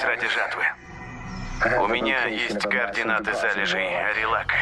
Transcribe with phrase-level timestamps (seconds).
[0.00, 0.62] здесь ради жатвы.
[1.82, 4.56] У меня есть координаты залежей Арилака.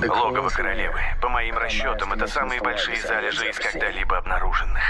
[0.00, 1.00] Логово королевы.
[1.20, 4.82] По моим расчетам, это самые большие залежи из когда-либо обнаруженных.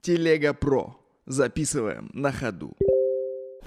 [0.00, 0.96] Телега Про.
[1.26, 2.76] Записываем на ходу.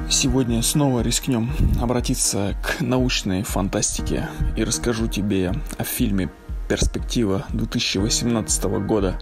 [0.09, 1.49] Сегодня снова рискнем
[1.81, 6.29] обратиться к научной фантастике и расскажу тебе о фильме
[6.69, 9.19] «Перспектива» 2018 года.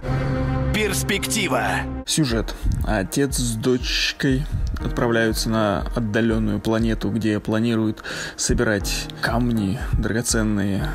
[0.75, 1.67] Перспектива.
[2.05, 2.53] Сюжет.
[2.85, 4.43] Отец с дочкой
[4.83, 8.03] отправляются на отдаленную планету, где планируют
[8.35, 10.85] собирать камни драгоценные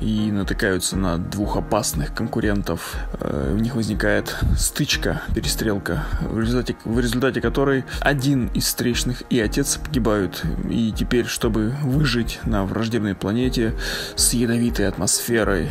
[0.00, 2.96] и натыкаются на двух опасных конкурентов.
[3.20, 9.40] Э, у них возникает стычка, перестрелка, в результате, в результате которой один из встречных и
[9.40, 10.42] отец погибают.
[10.70, 13.74] И теперь, чтобы выжить на враждебной планете
[14.16, 15.70] с ядовитой атмосферой,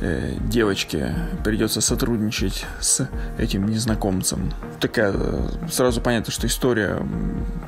[0.00, 1.14] э, девочке
[1.44, 4.52] придется сотрудничать с этим незнакомцем.
[4.80, 7.02] Такая э, сразу понятно, что история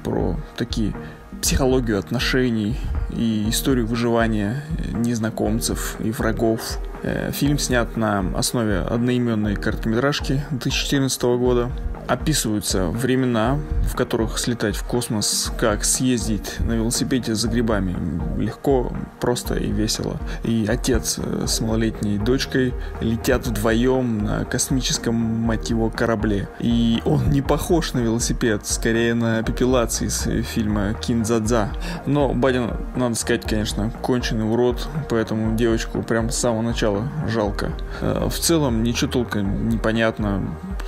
[0.04, 0.94] про такие
[1.40, 2.76] психологию отношений
[3.10, 6.78] и историю выживания незнакомцев и врагов.
[7.02, 11.70] Э, фильм снят на основе одноименной короткометражки 2014 года
[12.10, 17.94] описываются времена, в которых слетать в космос, как съездить на велосипеде за грибами.
[18.36, 20.16] Легко, просто и весело.
[20.42, 26.48] И отец э, с малолетней дочкой летят вдвоем на космическом мотиво корабле.
[26.58, 31.70] И он не похож на велосипед, скорее на пепелации из фильма Кинзадза.
[32.06, 37.70] Но Бадин, надо сказать, конечно, конченый урод, поэтому девочку прям с самого начала жалко.
[38.00, 40.42] Э, в целом ничего толком непонятно,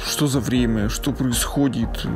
[0.05, 2.07] что за время, что происходит,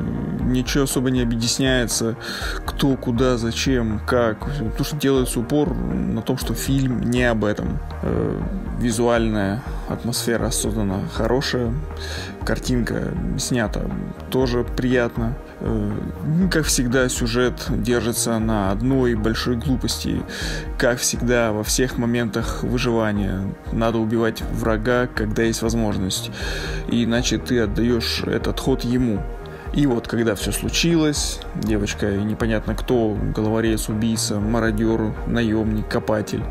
[0.41, 2.17] ничего особо не объясняется,
[2.65, 4.39] кто, куда, зачем, как.
[4.77, 7.79] То, что делается упор на том, что фильм не об этом.
[8.03, 8.41] Э,
[8.79, 11.73] визуальная атмосфера создана хорошая,
[12.45, 13.83] картинка снята
[14.31, 15.37] тоже приятно.
[15.61, 15.93] Э,
[16.51, 20.23] как всегда, сюжет держится на одной большой глупости.
[20.79, 26.31] Как всегда, во всех моментах выживания надо убивать врага, когда есть возможность.
[26.89, 29.23] иначе ты отдаешь этот ход ему.
[29.77, 36.43] И вот, когда все случилось, девочка непонятно кто, головорез, убийца, мародер, наемник, копатель,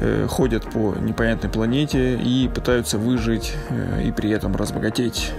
[0.00, 5.32] э, ходят по непонятной планете и пытаются выжить э, и при этом разбогатеть.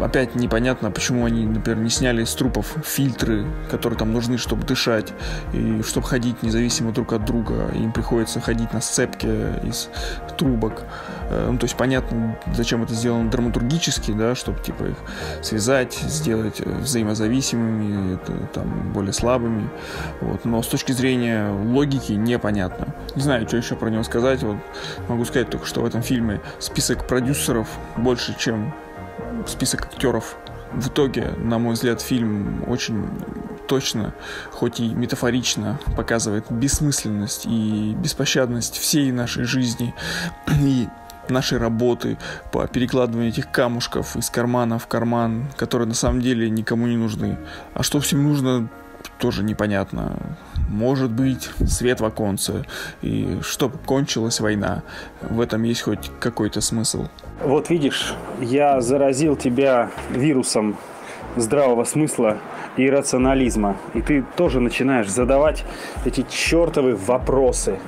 [0.00, 5.12] Опять непонятно, почему они, например, не сняли с трупов фильтры, которые там нужны, чтобы дышать,
[5.52, 7.70] и чтобы ходить независимо друг от друга.
[7.74, 9.90] Им приходится ходить на сцепке из
[10.38, 10.84] трубок.
[11.28, 14.96] Э, ну, то есть понятно, зачем это сделано драматургически, да, чтобы типа их
[15.42, 19.68] связать, сделать взаимозависимыми, это, там, более слабыми.
[20.20, 20.44] Вот.
[20.44, 22.94] Но с точки зрения логики непонятно.
[23.14, 24.42] Не знаю, что еще про него сказать.
[24.42, 24.56] Вот
[25.08, 28.72] могу сказать только, что в этом фильме список продюсеров больше, чем
[29.46, 30.36] список актеров.
[30.72, 33.08] В итоге, на мой взгляд, фильм очень
[33.68, 34.14] точно,
[34.50, 39.94] хоть и метафорично, показывает бессмысленность и беспощадность всей нашей жизни
[40.60, 40.88] и
[41.28, 42.18] нашей работы
[42.52, 47.38] по перекладыванию этих камушков из кармана в карман, которые на самом деле никому не нужны.
[47.74, 48.68] А что всем нужно,
[49.18, 50.16] тоже непонятно.
[50.68, 52.64] Может быть, свет в оконце,
[53.02, 54.82] и чтобы кончилась война.
[55.22, 57.06] В этом есть хоть какой-то смысл.
[57.42, 60.78] Вот видишь, я заразил тебя вирусом
[61.36, 62.38] здравого смысла
[62.78, 63.76] и рационализма.
[63.92, 65.64] И ты тоже начинаешь задавать
[66.06, 67.78] эти чертовы вопросы.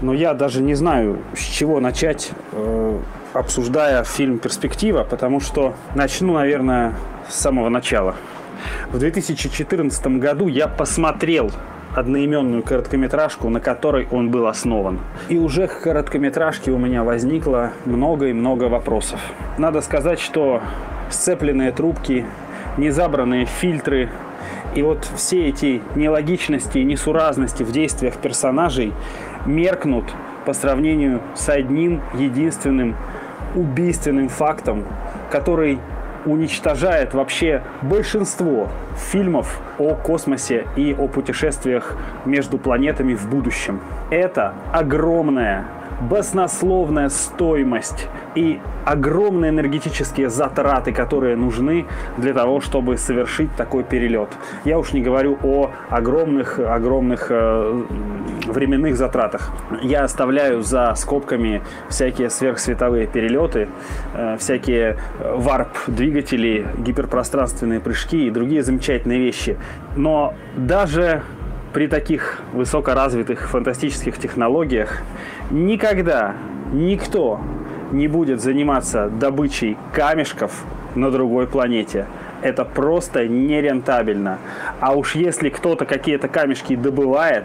[0.00, 2.98] Но я даже не знаю, с чего начать, э,
[3.34, 6.94] обсуждая фильм «Перспектива», потому что начну, наверное,
[7.28, 8.16] с самого начала.
[8.92, 11.50] В 2014 году я посмотрел
[11.94, 15.00] одноименную короткометражку, на которой он был основан.
[15.28, 19.20] И уже к короткометражке у меня возникло много и много вопросов.
[19.58, 20.60] Надо сказать, что
[21.10, 22.24] сцепленные трубки,
[22.76, 24.08] незабранные фильтры
[24.74, 28.92] и вот все эти нелогичности и несуразности в действиях персонажей
[29.44, 30.04] меркнут
[30.46, 32.96] по сравнению с одним единственным
[33.54, 34.84] убийственным фактом,
[35.30, 35.80] который
[36.26, 43.80] уничтожает вообще большинство фильмов о космосе и о путешествиях между планетами в будущем.
[44.10, 45.64] Это огромная
[46.00, 51.86] баснословная стоимость и огромные энергетические затраты, которые нужны
[52.16, 54.30] для того, чтобы совершить такой перелет.
[54.64, 57.82] Я уж не говорю о огромных, огромных э,
[58.46, 59.50] временных затратах.
[59.82, 63.68] Я оставляю за скобками всякие сверхсветовые перелеты,
[64.14, 69.58] э, всякие варп-двигатели, гиперпространственные прыжки и другие замечательные вещи.
[69.96, 71.22] Но даже
[71.72, 75.02] при таких высокоразвитых фантастических технологиях
[75.50, 76.34] никогда
[76.72, 77.40] никто
[77.92, 80.64] не будет заниматься добычей камешков
[80.94, 82.06] на другой планете.
[82.42, 84.38] это просто нерентабельно.
[84.80, 87.44] А уж если кто-то какие-то камешки добывает,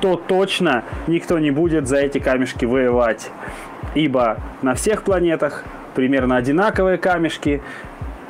[0.00, 3.30] то точно никто не будет за эти камешки воевать.
[3.94, 5.64] Ибо на всех планетах
[5.94, 7.62] примерно одинаковые камешки,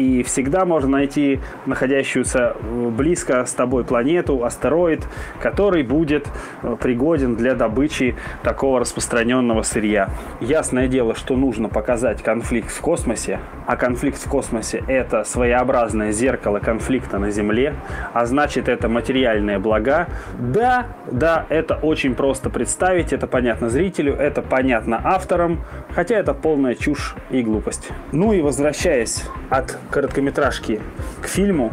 [0.02, 5.06] и всегда можно найти находящуюся э, близко с тобой планету, астероид,
[5.40, 6.28] который будет
[6.62, 10.10] э, пригоден для добычи такого распространенного сырья.
[10.40, 16.58] Ясное дело, что нужно показать конфликт в космосе, а конфликт в космосе это своеобразное зеркало
[16.58, 17.75] конфликта на Земле,
[18.12, 20.08] а значит это материальные блага.
[20.38, 25.60] Да, да, это очень просто представить, это понятно зрителю, это понятно авторам,
[25.94, 27.88] хотя это полная чушь и глупость.
[28.12, 30.80] Ну и возвращаясь от короткометражки
[31.20, 31.72] к фильму,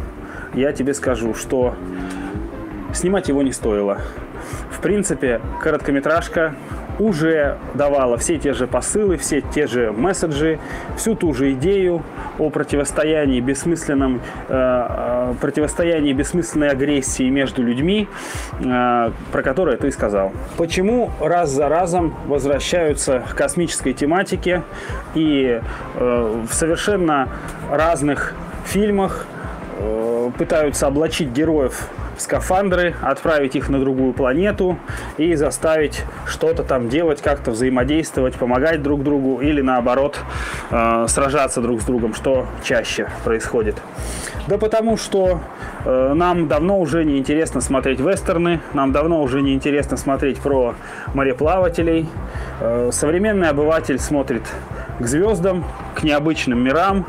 [0.54, 1.76] я тебе скажу, что
[2.94, 4.00] снимать его не стоило.
[4.72, 6.54] В принципе, короткометражка
[7.00, 10.60] уже давала все те же посылы, все те же месседжи,
[10.98, 12.04] всю ту же идею
[12.38, 18.08] о противостоянии бессмысленном, э, э противостоянии бессмысленной агрессии между людьми,
[18.60, 20.32] э, про которое ты сказал.
[20.58, 24.64] Почему раз за разом возвращаются к космической тематике
[25.16, 25.62] и
[25.96, 27.30] э, в совершенно
[27.72, 28.34] разных
[28.66, 29.26] фильмах
[29.80, 34.78] э, пытаются облачить героев скафандры, отправить их на другую планету
[35.18, 40.20] и заставить что-то там делать, как-то взаимодействовать, помогать друг другу или наоборот
[40.70, 43.82] э, сражаться друг с другом, что чаще происходит.
[44.48, 45.42] Да потому что
[45.86, 50.76] э, нам давно уже не интересно смотреть вестерны, нам давно уже не интересно смотреть про
[51.14, 52.10] мореплавателей.
[52.60, 54.44] Э, современный обыватель смотрит
[55.00, 55.64] к звездам,
[55.96, 57.06] к необычным мирам,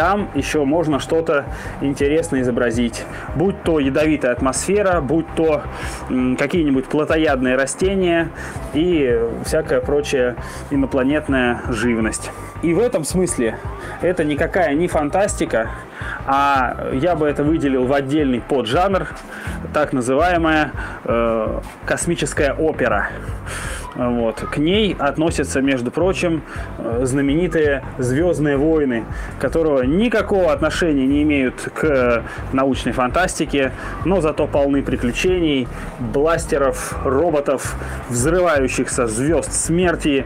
[0.00, 1.44] там еще можно что-то
[1.82, 3.04] интересное изобразить.
[3.34, 5.60] Будь то ядовитая атмосфера, будь то
[6.08, 8.30] какие-нибудь плотоядные растения
[8.72, 10.36] и всякая прочая
[10.70, 12.30] инопланетная живность.
[12.62, 13.58] И в этом смысле
[14.00, 15.68] это никакая не фантастика,
[16.26, 19.06] а я бы это выделил в отдельный поджанр,
[19.74, 20.72] так называемая
[21.04, 23.10] э, космическая опера.
[24.00, 24.40] Вот.
[24.40, 26.42] К ней относятся, между прочим,
[26.78, 29.04] э, знаменитые «Звездные войны»,
[29.38, 32.24] которого никакого отношения не имеют к
[32.54, 33.72] научной фантастике,
[34.06, 35.68] но зато полны приключений,
[35.98, 37.76] бластеров, роботов,
[38.08, 40.24] взрывающихся звезд смерти,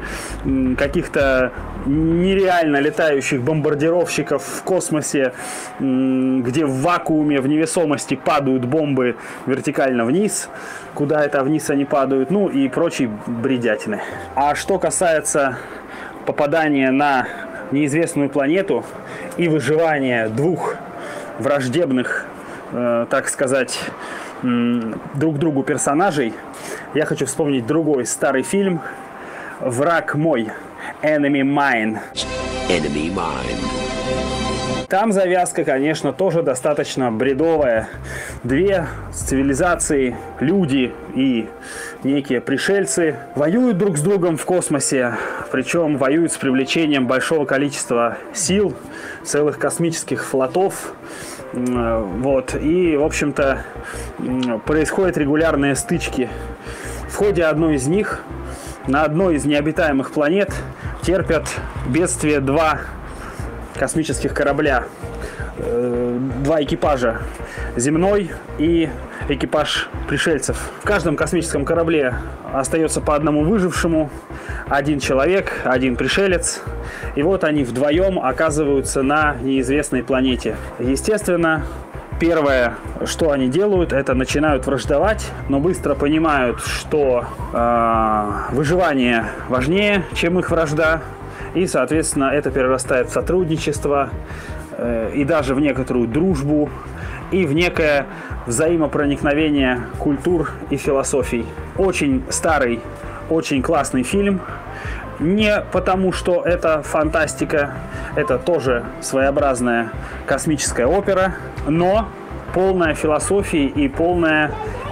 [0.78, 1.50] каких-то
[1.86, 5.32] нереально летающих бомбардировщиков в космосе,
[5.80, 9.16] где в вакууме, в невесомости падают бомбы
[9.46, 10.48] вертикально вниз,
[10.94, 13.10] куда это вниз они падают, ну и прочие
[13.64, 14.02] бредятины.
[14.34, 15.56] А что касается
[16.26, 17.26] попадания на
[17.70, 18.84] неизвестную планету
[19.36, 20.76] и выживания двух
[21.38, 22.26] враждебных,
[22.72, 23.78] э, так сказать,
[24.42, 26.34] друг другу персонажей,
[26.92, 28.82] я хочу вспомнить другой старый фильм
[29.60, 30.50] «Враг мой»
[31.02, 32.53] Enemy Mine.
[32.68, 34.86] Enemy Mine.
[34.88, 37.88] Там завязка, конечно, тоже достаточно бредовая.
[38.42, 41.48] Две цивилизации, люди и
[42.04, 45.14] некие пришельцы воюют друг с другом в космосе,
[45.52, 48.74] причем воюют с привлечением большого количества сил,
[49.24, 50.94] целых космических флотов.
[51.52, 52.54] Вот.
[52.54, 53.62] И, в общем-то,
[54.64, 56.30] происходят регулярные стычки.
[57.08, 58.22] В ходе одной из них
[58.86, 60.50] на одной из необитаемых планет
[61.04, 61.44] терпят
[61.86, 62.80] бедствие два
[63.78, 64.84] космических корабля,
[65.58, 67.22] э, два экипажа,
[67.76, 68.88] земной и
[69.28, 70.56] экипаж пришельцев.
[70.82, 72.14] В каждом космическом корабле
[72.52, 74.10] остается по одному выжившему,
[74.68, 76.62] один человек, один пришелец.
[77.16, 80.56] И вот они вдвоем оказываются на неизвестной планете.
[80.78, 81.64] Естественно,
[82.26, 90.38] Первое, что они делают, это начинают враждовать, но быстро понимают, что э, выживание важнее, чем
[90.38, 91.02] их вражда.
[91.52, 94.08] И, соответственно, это перерастает в сотрудничество
[94.70, 96.70] э, и даже в некоторую дружбу
[97.30, 98.06] и в некое
[98.46, 101.44] взаимопроникновение культур и философий.
[101.76, 102.80] Очень старый,
[103.28, 104.40] очень классный фильм.
[105.18, 107.72] Не потому, что это фантастика,
[108.16, 109.90] это тоже своеобразная
[110.26, 111.34] космическая опера,
[111.68, 112.08] но
[112.52, 114.50] полная философии и полная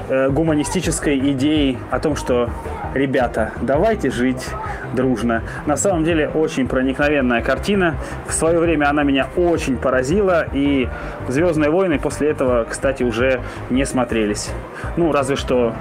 [0.08, 2.50] э, гуманистической идеи о том, что
[2.94, 4.48] ребята, давайте жить
[4.92, 5.42] дружно.
[5.66, 7.94] На самом деле очень проникновенная картина.
[8.26, 10.88] В свое время она меня очень поразила, и
[11.28, 14.50] «Звездные войны» после этого, кстати, уже не смотрелись.
[14.96, 15.72] Ну, разве что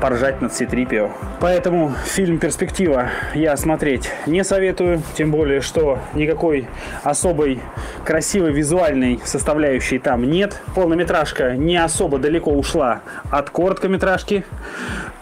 [0.00, 1.10] поржать над Ситрипио.
[1.40, 6.68] Поэтому фильм «Перспектива» я смотреть не советую, тем более, что никакой
[7.02, 7.60] особой
[8.04, 10.60] красивой визуальной составляющей там нет.
[10.74, 13.00] Полнометражка не особо далеко ушла
[13.30, 14.44] от короткометражки.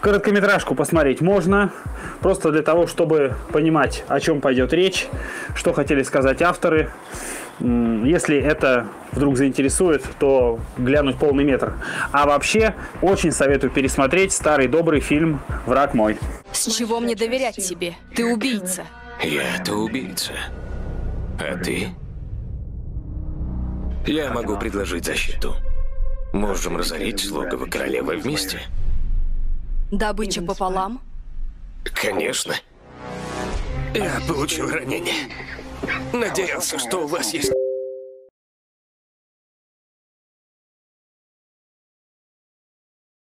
[0.01, 1.71] Короткометражку посмотреть можно,
[2.21, 5.07] просто для того, чтобы понимать, о чем пойдет речь,
[5.55, 6.91] что хотели сказать авторы.
[7.59, 11.73] Если это вдруг заинтересует, то глянуть полный метр.
[12.11, 16.19] А вообще, очень советую пересмотреть старый добрый фильм «Враг мой».
[16.51, 17.95] С чего мне доверять тебе?
[18.15, 18.83] Ты убийца.
[19.23, 20.33] Я-то убийца.
[21.39, 21.89] А ты?
[24.05, 25.55] Я могу предложить защиту.
[26.33, 28.59] Можем разорить логово королевы вместе?
[29.91, 31.01] Добыча пополам?
[31.83, 32.55] Конечно.
[33.93, 35.31] Я получил ранение.
[36.13, 37.51] Надеялся, что у вас есть